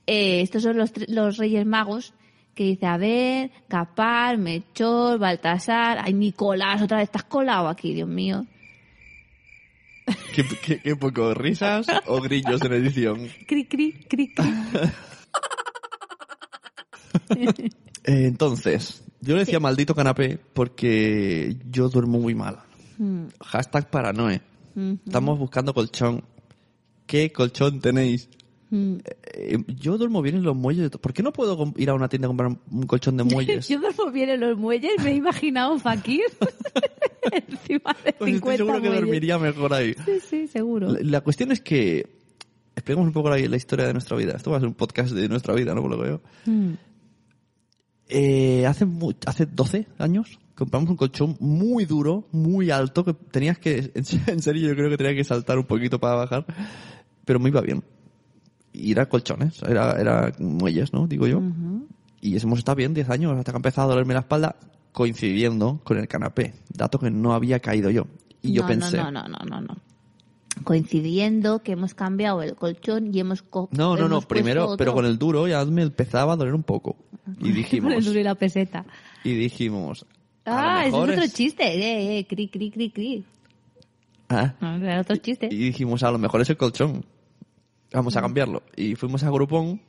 Eh, 0.06 0.42
estos 0.42 0.62
son 0.62 0.76
los, 0.78 0.92
los 1.08 1.36
Reyes 1.38 1.66
Magos 1.66 2.14
que 2.56 2.64
dice, 2.64 2.86
a 2.86 2.96
ver, 2.96 3.50
Capar, 3.68 4.38
Melchor, 4.38 5.18
Baltasar, 5.18 5.98
ay, 6.02 6.14
Nicolás, 6.14 6.82
otra 6.82 6.96
vez 6.96 7.04
estás 7.04 7.24
colado 7.24 7.68
aquí, 7.68 7.92
Dios 7.94 8.08
mío. 8.08 8.44
¿Qué, 10.34 10.44
qué, 10.64 10.80
qué 10.80 10.96
poco? 10.96 11.34
¿Risas 11.34 11.86
o 12.06 12.20
grillos 12.20 12.62
en 12.62 12.72
edición? 12.72 13.28
Cri, 13.46 13.66
cri, 13.66 13.92
cri, 14.08 14.32
cri. 14.32 14.54
Eh, 17.36 17.70
entonces, 18.04 19.02
yo 19.20 19.34
le 19.34 19.40
decía 19.40 19.60
maldito 19.60 19.94
canapé 19.94 20.38
porque 20.54 21.56
yo 21.70 21.88
duermo 21.88 22.18
muy 22.18 22.34
mal. 22.34 22.58
Mm, 22.98 23.26
Hashtag 23.44 23.90
paranoe. 23.90 24.40
mm, 24.74 24.94
Estamos 25.06 25.38
buscando 25.38 25.74
colchón. 25.74 26.24
¿Qué 27.06 27.32
colchón 27.32 27.80
tenéis? 27.80 28.28
mm. 28.70 28.96
Eh, 29.38 29.58
yo 29.68 29.98
duermo 29.98 30.22
bien 30.22 30.36
en 30.36 30.42
los 30.42 30.56
muelles. 30.56 30.90
¿Por 30.90 31.12
qué 31.12 31.22
no 31.22 31.32
puedo 31.32 31.72
ir 31.76 31.90
a 31.90 31.94
una 31.94 32.08
tienda 32.08 32.26
a 32.26 32.30
comprar 32.30 32.56
un 32.70 32.86
colchón 32.86 33.16
de 33.16 33.24
muelles? 33.24 33.68
Yo 33.68 33.80
duermo 33.80 34.10
bien 34.10 34.30
en 34.30 34.40
los 34.40 34.56
muelles, 34.56 34.92
me 35.02 35.10
he 35.10 35.14
imaginado 35.14 35.74
un 35.74 35.80
fakir 35.80 36.24
encima 37.32 37.94
de 38.04 38.12
Pues 38.12 38.32
50 38.32 38.34
estoy 38.34 38.56
seguro 38.56 38.82
que 38.82 38.88
dormiría 38.88 39.38
mejor 39.38 39.74
ahí. 39.74 39.94
Sí, 40.04 40.20
sí, 40.20 40.46
seguro. 40.46 40.92
La, 40.92 41.00
la 41.02 41.20
cuestión 41.20 41.52
es 41.52 41.60
que... 41.60 42.16
Expliquemos 42.74 43.06
un 43.06 43.12
poco 43.14 43.30
la, 43.30 43.38
la 43.38 43.56
historia 43.56 43.86
de 43.86 43.94
nuestra 43.94 44.18
vida. 44.18 44.34
Esto 44.36 44.50
va 44.50 44.58
a 44.58 44.60
ser 44.60 44.68
un 44.68 44.74
podcast 44.74 45.12
de 45.12 45.28
nuestra 45.30 45.54
vida, 45.54 45.74
¿no? 45.74 45.80
Por 45.80 45.90
lo 45.90 45.96
que 45.96 46.08
veo. 46.08 46.20
Mm. 46.44 46.72
Eh, 48.08 48.66
hace, 48.66 48.86
hace 49.24 49.46
12 49.46 49.86
años 49.98 50.38
compramos 50.56 50.90
un 50.90 50.96
colchón 50.96 51.36
muy 51.38 51.84
duro, 51.84 52.26
muy 52.32 52.70
alto, 52.70 53.04
que 53.04 53.14
tenías 53.14 53.58
que, 53.58 53.92
en 53.94 54.42
serio 54.42 54.68
yo 54.68 54.74
creo 54.74 54.90
que 54.90 54.96
tenía 54.96 55.14
que 55.14 55.24
saltar 55.24 55.58
un 55.58 55.64
poquito 55.64 56.00
para 56.00 56.16
bajar, 56.16 56.46
pero 57.24 57.38
me 57.38 57.50
iba 57.50 57.60
bien. 57.60 57.84
Y 58.78 58.92
era 58.92 59.08
colchones, 59.08 59.62
era, 59.62 59.92
era 60.00 60.32
muelles, 60.38 60.92
¿no? 60.92 61.06
Digo 61.06 61.26
yo. 61.26 61.38
Ujú. 61.38 61.86
Y 62.20 62.36
hemos 62.36 62.58
estado 62.58 62.76
bien 62.76 62.92
10 62.94 63.08
años 63.10 63.32
hasta 63.38 63.52
que 63.52 63.56
ha 63.56 63.58
empezado 63.58 63.88
a 63.88 63.90
dolerme 63.92 64.14
la 64.14 64.20
espalda 64.20 64.56
coincidiendo 64.92 65.80
con 65.84 65.98
el 65.98 66.08
canapé, 66.08 66.54
dato 66.72 66.98
que 66.98 67.10
no 67.10 67.32
había 67.34 67.60
caído 67.60 67.90
yo. 67.90 68.06
Y 68.42 68.52
yo 68.52 68.62
no, 68.62 68.68
pensé, 68.68 68.96
No, 68.96 69.10
no, 69.10 69.28
no, 69.28 69.38
no, 69.48 69.60
no. 69.60 69.76
Coincidiendo 70.64 71.62
que 71.62 71.72
hemos 71.72 71.94
cambiado 71.94 72.42
el 72.42 72.54
colchón 72.56 73.14
y 73.14 73.20
hemos... 73.20 73.42
co- 73.42 73.68
no, 73.72 73.96
no, 73.96 74.08
no, 74.08 74.22
primero, 74.22 74.74
pero 74.78 74.94
con 74.94 75.04
el 75.04 75.18
duro 75.18 75.46
ya 75.46 75.64
me 75.66 75.82
empezaba 75.82 76.32
a 76.32 76.36
doler 76.36 76.54
un 76.54 76.62
poco. 76.62 76.96
Y 77.26 77.34
Con 77.40 77.46
el 77.48 77.54
dijimos, 77.54 78.04
duro 78.06 78.18
y 78.20 78.22
la 78.24 78.34
peseta. 78.34 78.84
y 79.22 79.32
dijimos, 79.34 80.06
Ah, 80.46 80.80
ese 80.86 80.88
es 80.88 80.94
otro 80.94 81.22
es- 81.24 81.34
chiste. 81.34 81.64
Eh, 81.64 82.18
eh, 82.20 82.26
cri, 82.26 82.48
cri, 82.48 82.70
cri, 82.70 82.90
cri. 82.90 83.24
Ah, 84.28 84.54
No, 84.60 84.76
era 84.76 85.00
otro 85.02 85.16
chiste. 85.16 85.48
Y 85.50 85.56
dijimos, 85.56 86.02
a 86.02 86.10
lo 86.10 86.18
mejor 86.18 86.40
es 86.40 86.50
el 86.50 86.56
colchón. 86.56 87.04
Vamos 87.92 88.16
a 88.16 88.20
cambiarlo. 88.20 88.62
Y 88.76 88.94
fuimos 88.94 89.22
a 89.24 89.30
Groupon. 89.30 89.80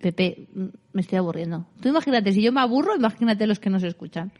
Pepe, 0.00 0.46
me 0.92 1.00
estoy 1.00 1.18
aburriendo. 1.18 1.66
Tú 1.80 1.88
imagínate, 1.88 2.32
si 2.32 2.42
yo 2.42 2.52
me 2.52 2.60
aburro, 2.60 2.94
imagínate 2.94 3.46
los 3.46 3.58
que 3.58 3.70
nos 3.70 3.82
escuchan. 3.82 4.32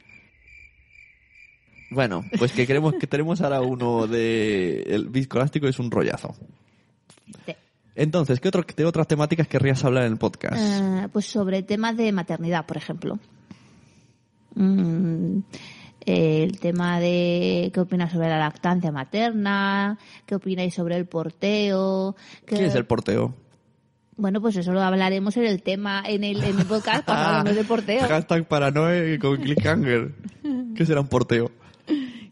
Bueno, 1.91 2.25
pues 2.39 2.53
que 2.53 2.67
queremos 2.67 2.95
que 2.95 3.07
tenemos 3.07 3.41
ahora 3.41 3.61
uno 3.61 4.07
de 4.07 4.83
el 4.83 5.09
viscoelástico 5.09 5.69
es 5.69 5.79
un 5.79 5.91
rollazo. 5.91 6.35
Sí. 7.47 7.55
Entonces, 7.95 8.41
¿qué, 8.41 8.49
otro, 8.49 8.67
qué 8.67 8.85
otras 8.85 9.07
temáticas 9.07 9.47
querrías 9.47 9.85
hablar 9.85 10.05
en 10.05 10.13
el 10.13 10.19
podcast? 10.19 10.57
Eh, 10.57 11.09
pues 11.13 11.27
sobre 11.27 11.63
temas 11.63 11.97
de 11.97 12.11
maternidad, 12.11 12.67
por 12.67 12.77
ejemplo. 12.77 13.19
Mm, 14.57 15.39
el 16.07 16.59
tema 16.61 17.01
de 17.01 17.71
qué 17.73 17.81
opinas 17.81 18.13
sobre 18.13 18.29
la 18.29 18.39
lactancia 18.39 18.93
materna, 18.93 19.99
qué 20.27 20.35
opináis 20.35 20.75
sobre 20.75 20.97
el 20.97 21.07
porteo. 21.07 22.15
qué- 22.47 22.57
¿Qué 22.57 22.67
es 22.67 22.75
el 22.75 22.85
porteo? 22.87 23.35
Bueno, 24.17 24.41
pues 24.41 24.57
eso 24.57 24.73
lo 24.73 24.81
hablaremos 24.81 25.37
en 25.37 25.45
el 25.45 25.63
tema, 25.63 26.03
en 26.07 26.23
el, 26.25 26.43
en 26.45 26.59
el 26.61 26.67
podcast 26.67 27.05
cuando 27.07 27.25
hablemos 27.25 27.57
de 27.57 27.65
porteo. 27.65 28.01
Hashtag 28.07 28.47
paranoia 28.47 29.19
con 29.19 29.37
clickhanger. 29.39 30.13
¿Qué 30.77 30.87
será 30.87 31.01
un 31.01 31.09
porteo? 31.09 31.51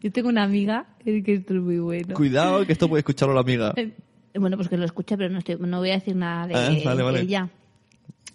Yo 0.01 0.11
tengo 0.11 0.29
una 0.29 0.43
amiga 0.43 0.85
que 1.03 1.21
esto 1.33 1.53
es 1.53 1.61
muy 1.61 1.79
bueno. 1.79 2.13
Cuidado, 2.15 2.65
que 2.65 2.71
esto 2.73 2.87
puede 2.89 2.99
escucharlo 3.01 3.33
la 3.33 3.41
amiga. 3.41 3.73
Eh, 3.75 3.91
Bueno, 4.35 4.57
pues 4.57 4.67
que 4.67 4.77
lo 4.77 4.85
escuche, 4.85 5.15
pero 5.15 5.29
no, 5.29 5.37
estoy, 5.37 5.57
no 5.59 5.77
voy 5.77 5.91
a 5.91 5.93
decir 5.93 6.15
nada 6.15 6.47
de, 6.47 6.55
Ah, 6.55 6.75
vale, 6.83 7.03
vale. 7.03 7.17
de 7.19 7.23
ella. 7.25 7.49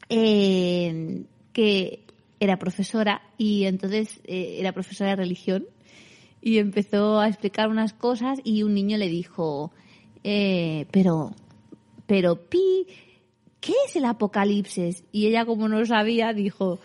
Eh, 0.09 1.23
que 1.53 2.05
era 2.41 2.59
profesora 2.59 3.23
y 3.37 3.65
entonces 3.65 4.21
eh, 4.25 4.57
era 4.61 4.73
profesora 4.73 5.11
de 5.11 5.17
religión 5.17 5.67
y 6.41 6.59
empezó 6.59 7.19
a 7.21 7.29
explicar 7.29 7.69
unas 7.69 7.93
cosas 7.93 8.39
y 8.45 8.63
un 8.63 8.75
niño 8.75 8.97
le 8.97 9.09
dijo, 9.09 9.73
eh, 10.25 10.87
pero, 10.93 11.33
pero 12.07 12.37
Pi, 12.49 12.87
¿qué 13.61 13.73
es 13.87 13.97
el 13.97 14.05
apocalipsis? 14.05 15.05
Y 15.13 15.27
ella 15.27 15.45
como 15.45 15.69
no 15.69 15.81
lo 15.81 15.87
sabía 15.87 16.33
dijo, 16.33 16.79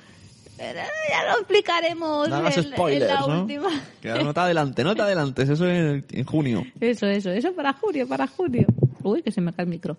"Eh, 0.58 0.74
ya 1.10 1.32
lo 1.32 1.40
explicaremos 1.40 2.30
No 2.30 2.40
en, 2.40 2.46
en 2.48 2.64
spoilers, 2.64 3.14
la 3.14 3.20
¿no? 3.28 3.42
última. 3.42 3.70
No 4.24 4.34
te 4.34 4.40
adelantes, 4.40 4.84
no 4.86 4.96
te 4.96 5.02
adelantes. 5.04 5.50
Eso 5.50 5.68
en, 5.70 6.06
en 6.12 6.26
junio. 6.26 6.66
Eso, 6.80 7.06
eso, 7.08 7.30
eso 7.32 7.54
para 7.54 7.74
junio, 7.74 8.08
para 8.08 8.26
junio. 8.28 8.66
Uy, 9.04 9.22
que 9.22 9.32
se 9.32 9.40
me 9.42 9.54
cae 9.54 9.64
el 9.66 9.70
micro. 9.70 9.98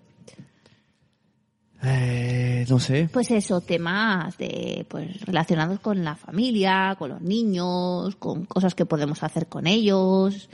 Eh, 1.84 2.64
no 2.68 2.78
sé. 2.78 3.08
Pues 3.12 3.30
eso, 3.30 3.60
temas 3.60 4.36
de, 4.38 4.86
pues, 4.88 5.20
relacionados 5.22 5.80
con 5.80 6.02
la 6.02 6.16
familia, 6.16 6.96
con 6.98 7.10
los 7.10 7.20
niños, 7.20 8.16
con 8.16 8.46
cosas 8.46 8.74
que 8.74 8.86
podemos 8.86 9.22
hacer 9.22 9.48
con 9.48 9.66
ellos. 9.66 10.48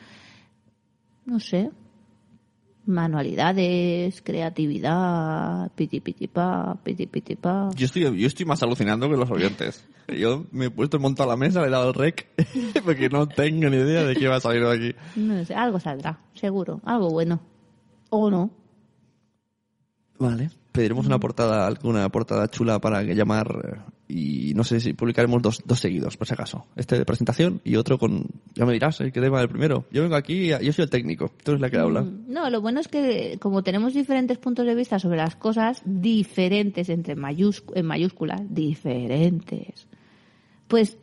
No 1.24 1.38
sé. 1.38 1.70
Manualidades, 2.86 4.20
creatividad, 4.22 5.70
piti 5.76 6.00
piti 6.00 6.26
pa, 6.26 6.76
piti 6.82 7.06
piti 7.06 7.36
pa. 7.36 7.68
Yo 7.76 7.86
estoy, 7.86 8.02
yo 8.18 8.26
estoy 8.26 8.46
más 8.46 8.62
alucinando 8.62 9.08
que 9.08 9.16
los 9.16 9.30
oyentes. 9.30 9.86
Yo 10.08 10.46
me 10.50 10.66
he 10.66 10.70
puesto 10.70 10.96
el 10.96 11.02
monto 11.02 11.22
a 11.22 11.26
la 11.26 11.36
mesa, 11.36 11.60
le 11.60 11.68
he 11.68 11.70
dado 11.70 11.88
el 11.88 11.94
rec, 11.94 12.26
porque 12.84 13.08
no 13.08 13.28
tengo 13.28 13.68
ni 13.70 13.76
idea 13.76 14.02
de 14.02 14.16
qué 14.16 14.26
va 14.26 14.36
a 14.36 14.40
salir 14.40 14.64
de 14.64 14.72
aquí. 14.72 14.96
No 15.14 15.44
sé, 15.44 15.54
algo 15.54 15.78
saldrá, 15.78 16.18
seguro, 16.34 16.80
algo 16.84 17.10
bueno. 17.10 17.40
O 18.08 18.28
no. 18.28 18.50
Vale. 20.18 20.50
Pediremos 20.72 21.06
una 21.06 21.18
portada, 21.18 21.66
alguna 21.66 22.08
portada 22.10 22.48
chula 22.48 22.78
para 22.80 23.04
que 23.04 23.14
llamar 23.16 23.48
eh, 23.64 23.80
y 24.12 24.54
no 24.54 24.62
sé 24.62 24.78
si 24.80 24.92
publicaremos 24.92 25.42
dos, 25.42 25.62
dos 25.64 25.80
seguidos, 25.80 26.16
por 26.16 26.26
si 26.28 26.34
acaso. 26.34 26.66
Este 26.76 26.96
de 26.96 27.04
presentación 27.04 27.60
y 27.64 27.74
otro 27.76 27.98
con, 27.98 28.24
ya 28.54 28.64
me 28.66 28.72
dirás, 28.72 29.00
el 29.00 29.10
que 29.12 29.20
tema 29.20 29.40
el 29.40 29.48
primero. 29.48 29.86
Yo 29.90 30.02
vengo 30.02 30.14
aquí, 30.14 30.48
yo 30.48 30.72
soy 30.72 30.84
el 30.84 30.90
técnico, 30.90 31.32
tú 31.42 31.50
eres 31.52 31.60
la 31.60 31.70
que 31.70 31.78
habla. 31.78 32.02
Mm, 32.02 32.24
No, 32.32 32.48
lo 32.50 32.60
bueno 32.60 32.78
es 32.80 32.86
que 32.88 33.36
como 33.40 33.62
tenemos 33.64 33.94
diferentes 33.94 34.38
puntos 34.38 34.64
de 34.64 34.74
vista 34.76 34.98
sobre 35.00 35.16
las 35.16 35.34
cosas, 35.36 35.82
diferentes 35.84 36.88
entre 36.88 37.16
mayúscu- 37.16 37.72
en 37.74 37.86
mayúsculas, 37.86 38.40
diferentes, 38.48 39.88
pues 40.68 40.96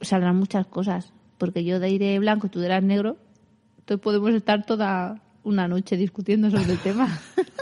saldrán 0.00 0.36
muchas 0.36 0.66
cosas. 0.66 1.12
Porque 1.38 1.64
yo 1.64 1.78
de 1.80 1.90
iré 1.90 2.18
blanco 2.18 2.46
y 2.46 2.50
tú 2.50 2.60
eras 2.60 2.82
negro, 2.82 3.18
entonces 3.78 4.02
podemos 4.02 4.30
estar 4.34 4.64
toda 4.66 5.22
una 5.44 5.68
noche 5.68 5.96
discutiendo 5.96 6.50
sobre 6.50 6.72
el 6.72 6.78
tema. 6.78 7.20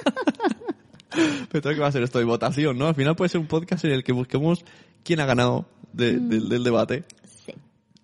Pero 1.51 1.63
tengo 1.63 1.75
que 1.75 1.81
va 1.81 1.89
a 1.89 1.93
ser 1.93 2.03
esto 2.03 2.19
de 2.19 2.25
votación, 2.25 2.77
¿no? 2.79 2.87
Al 2.89 2.95
final 2.95 3.15
puede 3.17 3.29
ser 3.29 3.41
un 3.41 3.47
podcast 3.47 3.85
en 3.85 3.93
el 3.93 4.03
que 4.05 4.13
busquemos 4.13 4.65
quién 5.03 5.21
ha 5.21 5.27
ganado 5.27 5.67
de- 5.93 6.19
del- 6.19 6.49
del 6.49 6.65
debate. 6.65 7.05
Sí. 7.45 7.53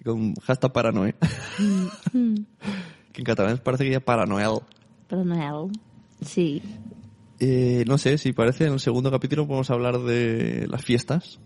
Con 0.05 0.35
hashtag 0.37 0.73
paranoia. 0.73 1.15
que 2.13 3.21
en 3.21 3.25
catalán 3.25 3.59
parece 3.63 3.85
que 3.85 3.91
ya 3.91 4.01
paranoel. 4.01 4.61
Pero 5.09 5.25
no, 5.25 5.71
sí. 6.23 6.63
Eh, 7.41 7.85
no 7.87 7.99
sé, 7.99 8.19
si 8.19 8.33
parece, 8.33 8.67
en 8.67 8.75
el 8.75 8.81
segundo 8.81 9.11
capítulo 9.11 9.47
podemos 9.47 9.71
hablar 9.71 9.99
de 10.01 10.67
las 10.69 10.85
fiestas 10.85 11.41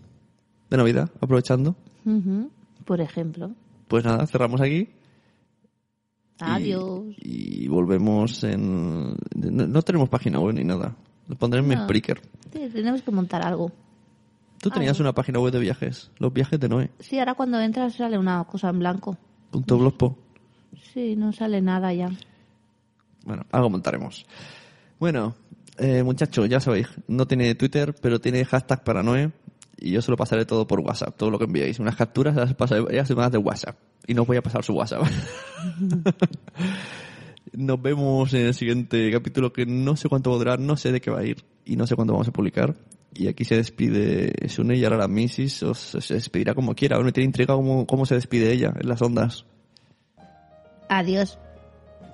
de 0.69 0.77
Navidad, 0.77 1.09
aprovechando. 1.21 1.75
Por 2.85 3.01
ejemplo. 3.01 3.51
Pues 3.87 4.03
nada, 4.03 4.27
cerramos 4.27 4.61
aquí. 4.61 4.75
y- 4.77 4.89
Adiós. 6.39 7.15
Y, 7.17 7.67
volvemos 7.69 8.43
en... 8.43 9.15
No, 9.35 9.67
no 9.67 9.81
tenemos 9.83 10.09
página 10.09 10.39
web 10.39 10.53
ni 10.55 10.63
nada. 10.65 10.95
Lo 11.27 11.35
pondré 11.35 11.59
en 11.59 11.67
mi 11.67 11.75
No. 11.75 11.83
Spreaker. 11.83 12.21
Sí, 12.51 12.69
tenemos 12.71 13.01
que 13.01 13.11
montar 13.11 13.45
algo. 13.45 13.71
Tú 14.61 14.69
tenías 14.69 14.99
una 14.99 15.13
página 15.13 15.39
web 15.39 15.51
de 15.51 15.59
viajes. 15.59 16.11
Los 16.17 16.33
viajes 16.33 16.59
de 16.59 16.69
Noé. 16.69 16.91
Sí, 16.99 17.19
ahora 17.19 17.35
cuando 17.35 17.59
entras 17.59 17.95
sale 17.95 18.17
una 18.17 18.43
cosa 18.45 18.69
en 18.69 18.79
blanco. 18.79 19.17
Punto 19.51 19.77
blogspot. 19.77 20.17
Sí, 20.93 21.15
no 21.15 21.31
sale 21.31 21.61
nada 21.61 21.93
ya. 21.93 22.09
Bueno, 23.25 23.45
algo 23.51 23.69
montaremos. 23.69 24.25
Bueno, 24.99 25.35
eh, 25.77 26.03
muchachos, 26.03 26.47
ya 26.47 26.59
sabéis, 26.59 26.87
no 27.07 27.27
tiene 27.27 27.53
Twitter, 27.55 27.93
pero 28.01 28.19
tiene 28.19 28.45
hashtag 28.45 28.83
para 28.83 29.03
Noé. 29.03 29.31
Y 29.77 29.91
yo 29.91 30.01
se 30.01 30.09
lo 30.09 30.17
pasaré 30.17 30.45
todo 30.45 30.65
por 30.65 30.79
WhatsApp, 30.79 31.15
todo 31.17 31.29
lo 31.29 31.37
que 31.37 31.45
enviéis. 31.45 31.79
Unas 31.79 31.95
capturas 31.95 32.35
las 32.35 32.53
pasaré 32.53 32.95
ya 32.95 33.05
semanas 33.05 33.31
de 33.31 33.37
WhatsApp. 33.39 33.77
Y 34.07 34.13
no 34.13 34.21
os 34.21 34.27
voy 34.27 34.37
a 34.37 34.41
pasar 34.41 34.63
su 34.63 34.73
WhatsApp. 34.73 35.03
Nos 37.57 37.81
vemos 37.81 38.33
en 38.33 38.47
el 38.47 38.53
siguiente 38.53 39.11
capítulo 39.11 39.53
que 39.53 39.65
no 39.65 39.95
sé 39.95 40.09
cuánto 40.09 40.29
va 40.29 40.35
a 40.35 40.39
durar, 40.39 40.59
no 40.59 40.77
sé 40.77 40.91
de 40.91 41.01
qué 41.01 41.11
va 41.11 41.19
a 41.19 41.25
ir 41.25 41.43
y 41.65 41.75
no 41.75 41.87
sé 41.87 41.95
cuándo 41.95 42.13
vamos 42.13 42.27
a 42.27 42.31
publicar. 42.31 42.75
Y 43.13 43.27
aquí 43.27 43.45
se 43.45 43.55
despide 43.55 44.33
Sune 44.49 44.77
y 44.77 44.83
ahora 44.83 44.97
la 44.97 45.07
Mrs. 45.07 45.63
os, 45.63 45.97
se 45.99 46.15
despedirá 46.15 46.53
como 46.53 46.75
quiera. 46.75 46.97
Bueno, 46.97 47.13
tiene 47.13 47.27
intriga 47.27 47.55
cómo, 47.55 47.87
cómo 47.87 48.05
se 48.05 48.15
despide 48.15 48.51
ella 48.51 48.73
en 48.77 48.89
las 48.89 49.01
ondas. 49.01 49.45
Adiós. 50.89 51.39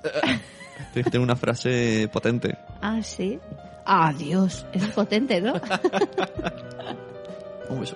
Tiene 0.94 1.06
que 1.06 1.12
tener 1.12 1.24
una 1.24 1.36
frase 1.36 2.10
potente. 2.12 2.58
Ah, 2.82 3.02
sí. 3.02 3.40
Adiós. 3.86 4.66
Es 4.74 4.88
potente, 4.88 5.42
¿no? 5.42 5.54
Un 7.70 7.80
beso. 7.80 7.96